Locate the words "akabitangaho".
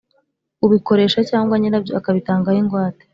1.99-2.57